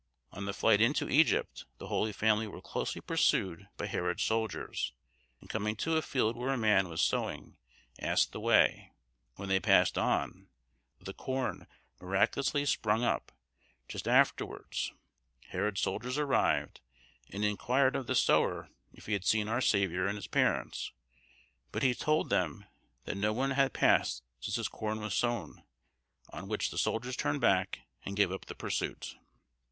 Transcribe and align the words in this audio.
On 0.31 0.45
the 0.45 0.51
flight 0.55 0.81
into 0.81 1.07
Egypt, 1.11 1.65
the 1.77 1.85
holy 1.85 2.11
family 2.11 2.47
were 2.47 2.59
closely 2.59 2.99
pursued 3.01 3.67
by 3.77 3.85
Herod's 3.85 4.23
soldiers, 4.23 4.93
and 5.39 5.47
coming 5.47 5.75
to 5.75 5.95
a 5.95 6.01
field 6.01 6.35
where 6.35 6.49
a 6.51 6.57
man 6.57 6.89
was 6.89 7.01
sowing 7.01 7.55
asked 7.99 8.31
the 8.31 8.39
way: 8.39 8.93
when 9.35 9.47
they 9.47 9.53
had 9.57 9.63
passed 9.63 9.99
on, 9.99 10.47
the 10.99 11.13
corn 11.13 11.67
miraculously 11.99 12.65
sprang 12.65 13.03
up; 13.03 13.31
just 13.87 14.07
afterwards 14.07 14.91
Herod's 15.51 15.81
soldiers 15.81 16.17
arrived 16.17 16.81
and 17.29 17.45
inquired 17.45 17.95
of 17.95 18.07
the 18.07 18.15
sower 18.15 18.69
if 18.91 19.05
he 19.05 19.13
had 19.13 19.23
seen 19.27 19.47
our 19.47 19.61
Saviour 19.61 20.07
and 20.07 20.15
his 20.15 20.25
parents, 20.25 20.91
but 21.71 21.83
he 21.83 21.93
told 21.93 22.31
them 22.31 22.65
that 23.05 23.17
no 23.17 23.33
one 23.33 23.51
had 23.51 23.71
passed 23.71 24.23
since 24.39 24.55
his 24.55 24.67
corn 24.67 24.99
was 24.99 25.13
sown, 25.13 25.61
on 26.33 26.47
which 26.47 26.71
the 26.71 26.79
soldiers 26.79 27.15
turned 27.15 27.41
back 27.41 27.81
and 28.03 28.15
gave 28.17 28.31
up 28.31 28.45
the 28.45 28.55
pursuit. 28.55 29.15